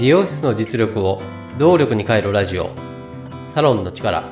[0.00, 1.20] 美容室の実力を
[1.58, 2.70] 動力に変えるラジオ。
[3.46, 4.24] サロンの力。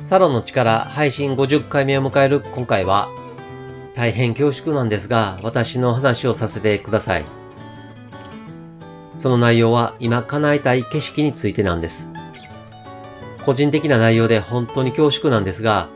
[0.00, 2.40] サロンの力配信50回目を迎える。
[2.40, 3.08] 今回は
[3.94, 7.24] 大変恐縮なんですが私の話をさせてください。
[9.14, 12.10] その内容は今叶えたい景色についてなんです。
[13.44, 15.88] 個人的な内容で本当に恐縮なんですが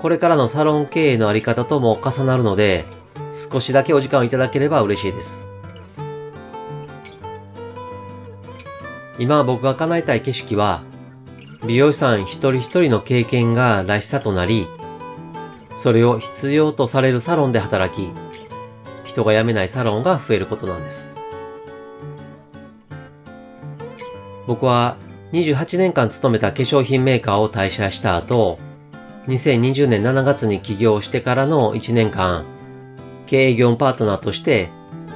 [0.00, 2.84] これからのサロン経営のあり方とも重なるので、
[3.32, 5.48] 少しだけお時間をいただければ嬉しいです。
[9.18, 10.82] 今僕が叶えたい景色は、
[11.66, 14.66] 美容師さん一人一人の経験がらしさとなり、
[15.74, 18.10] それを必要とされるサロンで働き、
[19.04, 21.14] 人が辞めないサロンが増えることなんです。
[24.46, 24.96] 僕は
[25.32, 28.58] 28年間勤めた化粧品メーカーを退社した後、
[29.26, 32.44] 2020年7月に起業してからの1年間、
[33.26, 34.68] 経営業務パートナーとして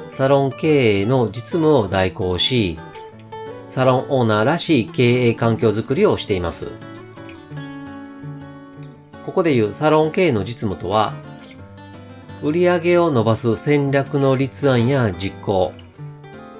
[0.08, 2.76] サロン経営の実務を代行し、
[3.68, 6.72] サロンオーナーらしい経営環境づくりをしています。
[9.24, 11.12] ここでいうサロン経営の実務とは、
[12.42, 15.72] 売上を伸ばす戦略の立案や実行、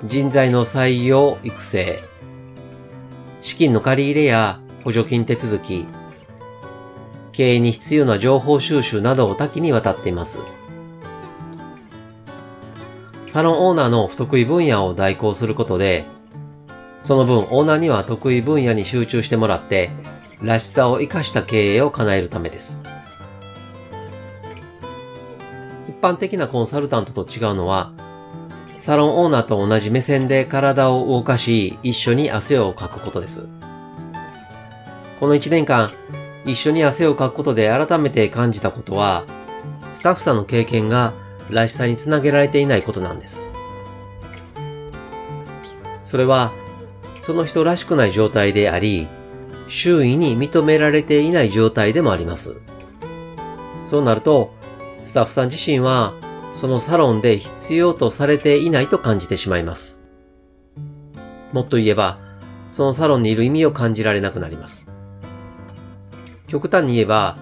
[0.04, 1.98] 人材の採用育成、
[3.42, 5.84] 資金の借り入れや補助金手続き、
[7.32, 10.40] 経営に必要な情報収集などを多岐にわたっています。
[13.26, 16.04] サロンオーナーの不得意分野を代行することで、
[17.02, 19.90] その分オーナーには得意分野に集中してもらって、
[20.42, 22.82] らしさを活かした経営を叶えるためです。
[25.88, 27.92] 一般的なコンサルタントと違うのは、
[28.78, 33.46] サロンオーナーと同じ目線で体を動かし、一緒に汗をかくことです。
[35.20, 35.92] この1年間、
[36.50, 39.24] 一緒に汗をかくことで改めて感じたことは、
[39.94, 41.12] スタッフさんの経験が
[41.50, 43.50] らしさにつなげられていないことなんです。
[46.04, 46.52] それは、
[47.20, 49.08] その人らしくない状態であり、
[49.68, 52.60] 周囲に認められていない状態でもあります。
[53.84, 54.52] そうなると、
[55.04, 56.14] スタッフさん自身は、
[56.54, 60.00] そのサロンで必要とされていないと感じてしまいます。
[61.52, 62.18] もっと言えば、
[62.70, 64.89] そのサロンにいる意味を感じられなくなります。
[66.50, 67.38] 極端に言えば、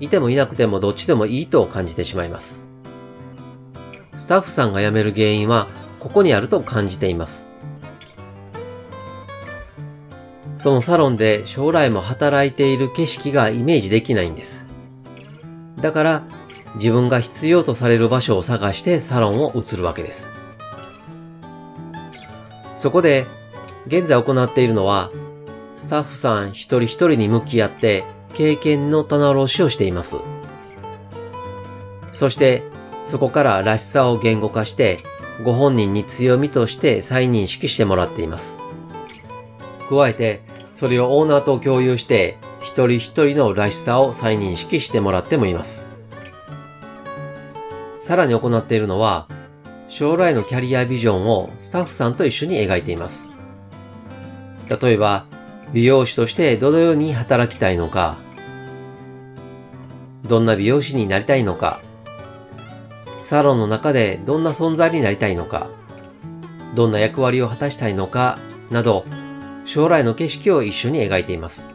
[0.00, 2.64] いてもいなくてもどっちでもいいと感じてしまいます。
[4.16, 5.68] スタッフさんが辞める原因は
[6.00, 7.46] ここにあると感じています。
[10.56, 14.66] そのサロンで将来も働いている景色がイメージできないんです。
[15.76, 16.22] だから
[16.76, 20.30] 自分が必要とされる場所を探してサロンを移るわけです。
[22.76, 23.26] そこで
[23.86, 25.10] 現在行っているのは
[25.74, 30.18] スタッフさん一人一人に向き合って経験の棚卸しをしています。
[32.12, 32.62] そして、
[33.04, 34.98] そこかららしさを言語化して、
[35.44, 38.58] ご本人に強みとして再認識してもらっています。
[39.88, 45.88] 加えて、それをオーナーと共有して、一人一人のらしさを再認識してもらってもいます。
[47.98, 49.26] さらに行っているのは、
[49.88, 53.32] 将来のキャリアビジョンをスタッフさんと一緒に描いています。
[54.68, 55.24] 例えば、
[55.72, 58.16] 美容師としてどのように働きたいのか、
[60.24, 61.80] どんな美容師になりたいのか、
[63.22, 65.68] サロンの中でどんな存在になりたいのか、
[66.74, 68.38] どんな役割を果たしたいのか、
[68.70, 69.04] など、
[69.66, 71.70] 将来の景色を一緒に描いています。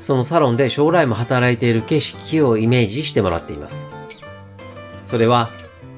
[0.00, 3.88] そのサロンで将来も働いている景色をイメージしてもらっています。
[5.02, 5.48] それは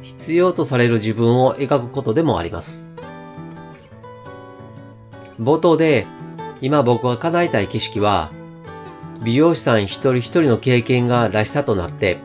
[0.03, 2.86] 必要とされる自分を描くことでもあります。
[5.41, 6.07] 冒頭で、
[6.61, 8.31] 今僕が叶えたい景色は、
[9.23, 12.19] 美容師さん一人一人の経験がらしさとなって、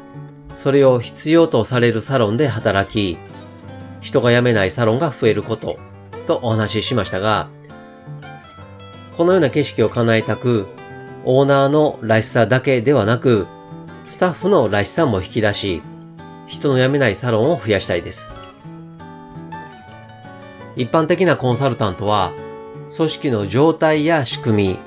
[0.54, 3.18] それを必要とされるサロンで働き、
[4.02, 5.78] 人が辞めないサロンが増えること、
[6.28, 7.50] とお話ししましたが、
[9.18, 10.68] このような景色を叶えたく、
[11.26, 13.46] オーナーのらしさだけではなく、
[14.08, 15.82] スタッフのらしさも引き出し、
[16.48, 18.34] 人の辞めないサロンを増やしたいです。
[20.76, 22.32] 一般的なコンサルタントは、
[22.96, 24.80] 組織の状態や仕組み、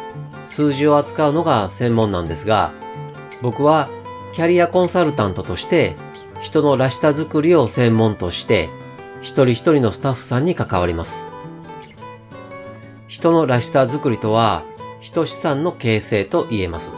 [0.45, 2.73] 数字を扱うのが専門なんですが、
[3.41, 3.89] 僕は
[4.35, 5.97] キャリアコンサルタントとして
[6.43, 8.69] 人のらしさづくりを専門として
[9.23, 11.29] 一人一人のスタッフさんに関わります。
[13.09, 14.63] 人のらしさづくりとは
[15.01, 16.93] 人資産の形成と言えます。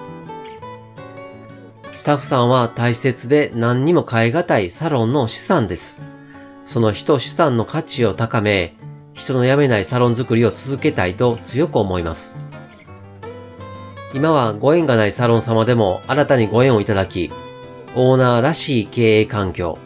[1.93, 6.01] スタッフさんは大切で何にも変え難いサロンの資産です。
[6.65, 8.75] その人資産の価値を高め、
[9.17, 12.37] 人の辞めないサロン作りを続けたいと強く思います。
[14.15, 17.33] 今はご縁がないサロン様でも新たにご縁をいただき、
[17.97, 19.79] オーナーらしい経営環境、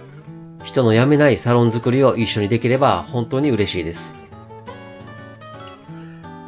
[0.64, 4.18] 人の辞めないサロン作りを一緒にできれば本当に嬉しいです。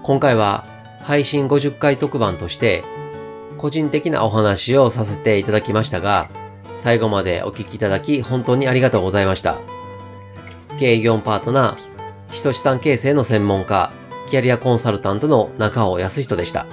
[0.02, 0.64] 今回は
[1.02, 2.82] 配信50回特番として
[3.58, 6.28] 個人的なお話をさせていただきましたが、
[6.74, 9.56] 最後までお聞きいただき本当にありがとうございました。
[10.78, 11.91] 経営業パートナー、
[12.32, 13.92] 人資産形成の専門家、
[14.30, 16.66] キャリアコンサルタントの中尾康人でした。